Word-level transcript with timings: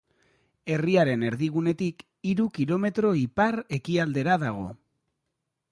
Herriaren 0.75 1.25
erdigunetik 1.27 2.01
hiru 2.31 2.47
kilometro 2.59 3.13
ipar-ekialdera 3.27 4.41
dago. 4.47 4.67